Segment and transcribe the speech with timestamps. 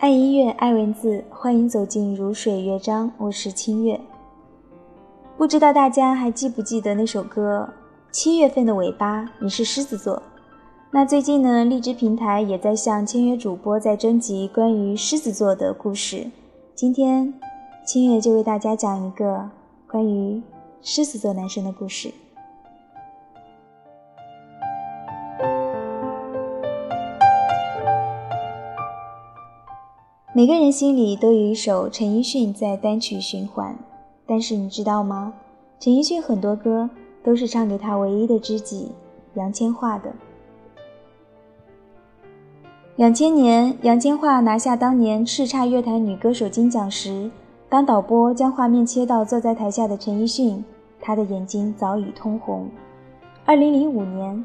[0.00, 3.12] 爱音乐，爱文字，欢迎走进如水乐章。
[3.18, 4.00] 我是清月。
[5.36, 7.68] 不知道大家还记不记得那首歌
[8.10, 9.24] 《七月份的尾巴》？
[9.40, 10.22] 你是狮子座。
[10.90, 16.30] 那最近呢，荔枝平台也在向签约主播在征集关于狮子座的故事。
[16.74, 17.34] 今天，
[17.86, 19.50] 清月就为大家讲一个
[19.86, 20.40] 关于
[20.80, 22.10] 狮子座男生的故事。
[30.40, 33.76] 每个人心里都有一首陈奕迅在单曲循环，
[34.26, 35.34] 但是你知道吗？
[35.78, 36.88] 陈奕迅很多歌
[37.22, 38.90] 都是唱给他唯一的知己
[39.34, 40.10] 杨千嬅的。
[42.96, 47.30] 两千年，杨千嬅拿下当年叱咤乐坛女歌手金奖时，
[47.68, 50.64] 当导播将画面切到坐在台下的陈奕迅，
[51.02, 52.66] 他的眼睛早已通红。
[53.44, 54.42] 二零零五年，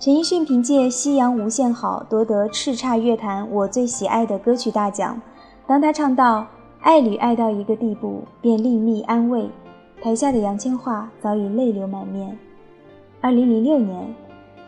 [0.00, 5.20] 陈奕迅凭借《夕阳无限好》夺得叱咤乐坛我最喜爱的歌曲大奖。
[5.66, 6.46] 当他唱到
[6.82, 9.48] “爱侣爱到一个地步，便另觅安慰”，
[10.02, 12.36] 台下的杨千嬅早已泪流满面。
[13.22, 14.14] 二零零六年，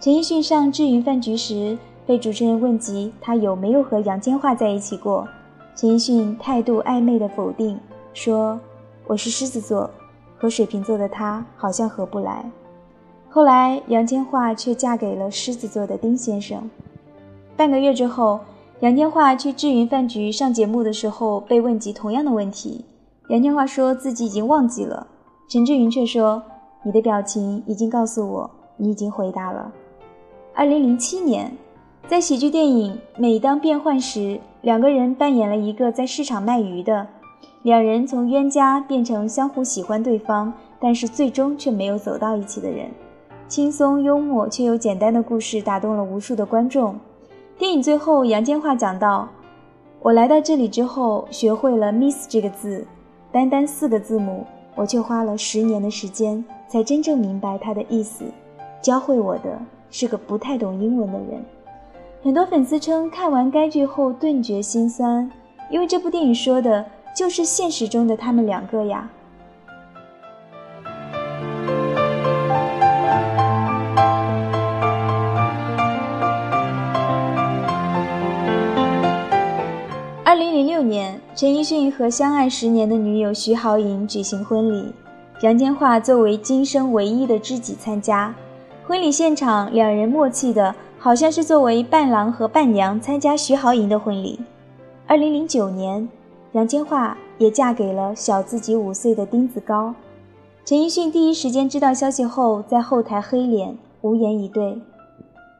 [0.00, 5.28] 陈奕迅上智云饭局时，被主持人问及他有没有和杨千嬅在一起过，
[5.74, 7.78] 陈奕迅态度暧昧的否定，
[8.14, 8.58] 说
[9.06, 9.90] ：“我是狮子座，
[10.38, 12.50] 和水瓶座的他好像合不来。”
[13.28, 16.70] 后来，杨千嬅却嫁给了狮子座的丁先生。
[17.54, 18.40] 半个月之后。
[18.80, 22.84] 杨千嬅去智云饭局上节目的时候，被问及同样的问题，
[23.30, 25.06] 杨千嬅说自己已经忘记了。
[25.48, 26.42] 陈志云却说
[26.84, 29.72] ：“你的表情已经告诉我，你已经回答了。”
[30.52, 31.56] 二零零七年，
[32.06, 34.20] 在喜剧电影《每当变幻时》，
[34.60, 37.06] 两个人扮演了一个在市场卖鱼的，
[37.62, 42.90] 两人从冤家变成相互喜欢对方，但是最终却没有走到一起的人。
[43.48, 46.94] 轻松幽默却又简单的故事，打动了无数的观众。
[47.58, 49.26] 电影最后，杨千嬅讲到
[50.00, 52.86] ：“我来到这里之后，学会了 ‘miss’ 这个字，
[53.32, 54.44] 单单四个字母，
[54.74, 58.26] 我却花了十年的时间才真正明白它的意思。
[58.82, 59.58] 教会我的
[59.90, 61.42] 是个不太懂英文的人。”
[62.22, 65.30] 很多粉丝称看完该剧后顿觉心酸，
[65.70, 69.08] 因为这部电影说的就是现实中的他们两个呀。
[81.36, 84.90] 陈奕迅和相爱十年的女友徐濠萦举行婚礼，
[85.42, 88.34] 杨千嬅作为今生唯一的知己参加。
[88.86, 94.40] 婚礼现场，两人默契的好像是作为伴郎和伴娘参加徐濠萦的婚礼。
[95.06, 96.08] 二零零九年，
[96.52, 99.94] 杨千嬅也嫁给了小自己五岁的丁子高。
[100.64, 104.78] 陈奕迅第一时间知道消息后，在后台黑脸，无言以对。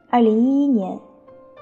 [0.09, 0.97] 二零一一年，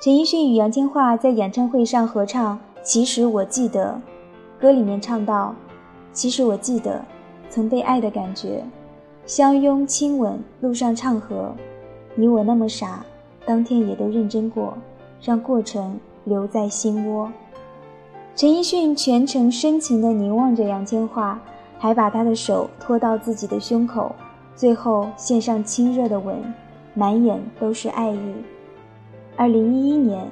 [0.01, 2.57] 陈奕迅与杨千嬅在演唱会上合唱。
[2.85, 3.99] 其实我记得，
[4.61, 5.55] 歌里面唱到
[6.13, 7.03] ：“其实我记得，
[7.49, 8.63] 曾被爱的感觉，
[9.25, 11.51] 相拥亲吻，路上唱和，
[12.13, 13.03] 你我那么傻，
[13.43, 14.77] 当天也都认真过，
[15.19, 17.31] 让过程留在心窝。”
[18.35, 21.35] 陈奕迅全程深情地凝望着杨千嬅，
[21.79, 24.13] 还把她的手托到自己的胸口，
[24.55, 26.35] 最后献上亲热的吻，
[26.93, 28.35] 满眼都是爱意。
[29.35, 30.29] 二零一一年。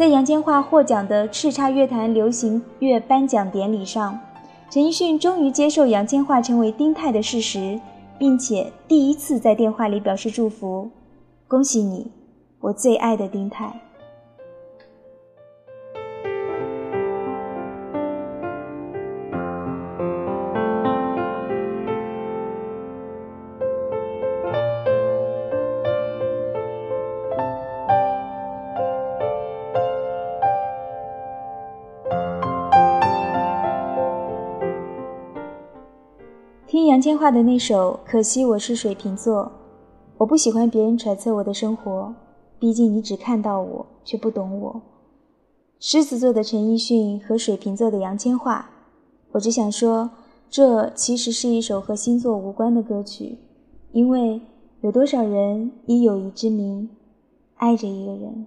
[0.00, 4.18] 在杨千嬅获奖的叱咤乐坛流行乐颁奖典礼上，
[4.70, 7.78] 陈奕迅终于接受杨千嬅成为丁太的事实，
[8.18, 10.88] 并且第一次在电话里表示祝福
[11.46, 12.10] ：“恭喜你，
[12.60, 13.78] 我最爱的丁太。”
[36.90, 39.44] 杨千嬅的那首《可惜我是水瓶座》，
[40.16, 42.12] 我不喜欢别人揣测我的生活，
[42.58, 44.82] 毕竟你只看到我，却不懂我。
[45.78, 48.64] 狮子座的陈奕迅和水瓶座的杨千嬅，
[49.30, 50.10] 我只想说，
[50.50, 53.38] 这其实是一首和星座无关的歌曲，
[53.92, 54.40] 因为
[54.80, 56.90] 有多少人以友谊之名
[57.54, 58.46] 爱着一个人。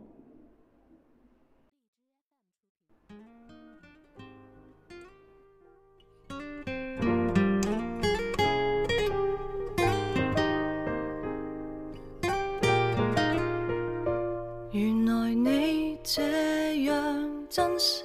[17.54, 18.04] 珍惜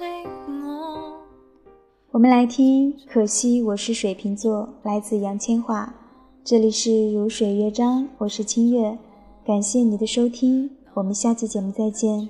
[0.63, 1.17] 我
[2.11, 5.89] 我们来听，可惜我是水瓶座，来自杨千嬅。
[6.43, 8.95] 这里是如水乐章，我是清月，
[9.43, 12.29] 感谢你的收听，我们下期节目再见。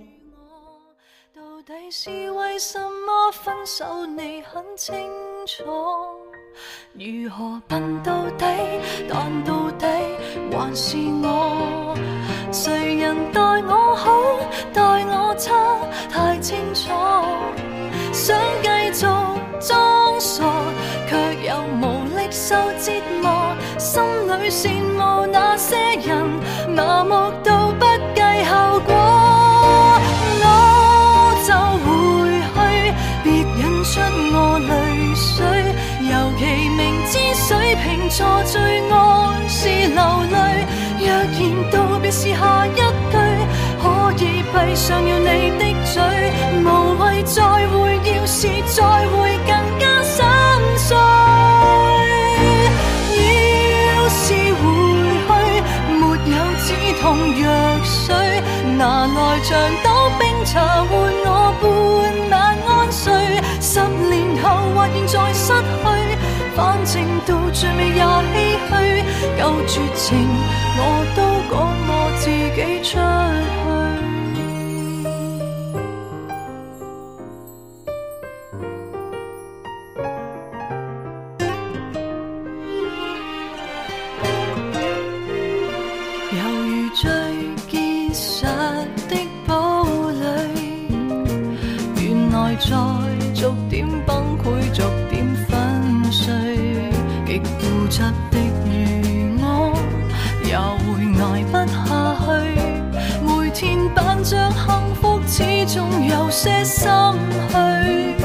[1.65, 4.05] 底是为什么分手？
[4.05, 4.95] 你很清
[5.45, 5.65] 楚，
[6.93, 8.45] 如何笨到底？
[9.09, 9.85] 但到底
[10.53, 11.97] 还是我，
[12.51, 14.11] 谁人待我好，
[14.73, 15.53] 待我差，
[16.11, 16.89] 太清楚。
[18.11, 19.05] 想继续
[19.59, 20.43] 装傻，
[21.07, 21.15] 却
[21.47, 22.91] 又无力受折
[23.21, 26.25] 磨，心里羡慕那些人，
[26.75, 27.58] 麻木到
[42.11, 42.81] 是下一句，
[43.81, 43.85] 可
[44.17, 46.01] 以闭上了你的嘴，
[46.65, 46.67] 无
[46.97, 47.73] 谓再会，
[48.03, 48.77] 要是再
[49.09, 50.17] 会更加心。
[50.75, 50.97] 碎。
[53.85, 54.23] 要是
[54.57, 55.61] 回去，
[55.93, 56.01] 没
[56.31, 56.67] 有止
[56.99, 57.03] 痛
[57.39, 57.43] 药
[57.83, 58.07] 水，
[58.75, 59.49] 拿来长
[59.83, 60.59] 岛冰茶
[60.89, 60.91] 换
[61.25, 61.27] 我
[61.61, 61.63] 半
[62.31, 62.33] 晚
[62.65, 63.05] 安睡，
[63.61, 63.79] 十
[64.09, 65.85] 年后或现在失去。
[66.55, 66.91] 反正
[67.27, 68.03] 到最尾也唏
[68.67, 68.73] 嘘，
[69.39, 70.07] 够绝情
[70.77, 70.81] 我
[71.15, 71.19] 都
[71.49, 71.53] 讲
[71.89, 72.23] 我自
[72.55, 72.97] 己出去。
[86.35, 87.01] 犹如最
[87.67, 87.73] 结
[88.13, 88.27] 实
[89.09, 89.11] 的
[89.47, 89.51] 堡
[90.21, 90.23] 垒，
[92.01, 92.65] 原来在
[93.33, 93.73] 逐点
[94.05, 94.77] 崩溃，逐
[95.09, 95.19] 点。
[97.29, 97.43] 极固
[97.89, 98.01] 执。
[104.29, 106.87] 想幸福，始终有些心
[107.49, 108.15] 虚。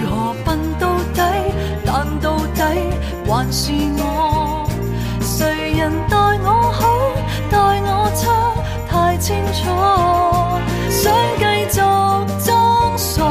[0.00, 1.20] 如何笨到底？
[1.84, 2.62] 但到底
[3.26, 4.66] 还是我。
[5.20, 6.88] 谁人待我好，
[7.50, 8.24] 待我差，
[8.88, 9.68] 太清楚。
[10.88, 11.76] 想继续
[12.42, 13.22] 装傻，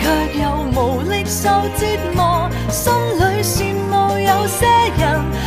[0.00, 0.08] 却
[0.40, 0.48] 又
[0.80, 1.84] 无力受折
[2.16, 2.48] 磨。
[2.70, 4.64] 心里羡慕有些
[4.96, 5.37] 人。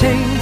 [0.00, 0.35] change.